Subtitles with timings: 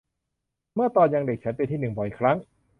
[0.75, 2.37] เมื่อตอนยังเด็กฉันเป็นที่หนึ่งบ่อยครั้ง